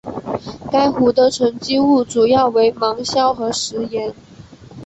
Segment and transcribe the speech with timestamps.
[0.71, 4.11] 该湖的沉积物主要为芒硝和石盐。